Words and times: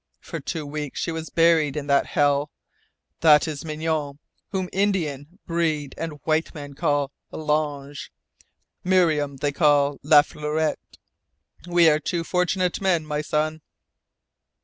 For 0.19 0.39
two 0.39 0.65
weeks 0.65 0.99
she 0.99 1.11
was 1.11 1.29
buried 1.29 1.77
in 1.77 1.85
that 1.85 2.07
hell. 2.07 2.49
That 3.19 3.47
is 3.47 3.63
Mignonne, 3.63 4.17
whom 4.49 4.67
Indian, 4.73 5.37
breed, 5.45 5.93
and 5.95 6.13
white 6.23 6.55
man 6.55 6.73
call 6.73 7.11
L'Ange. 7.29 8.11
Miriam 8.83 9.37
they 9.37 9.51
call 9.51 9.99
La 10.01 10.23
Fleurette. 10.23 10.79
We 11.67 11.87
are 11.87 11.99
two 11.99 12.23
fortunate 12.23 12.81
men, 12.81 13.05
my 13.05 13.21
son!" 13.21 13.61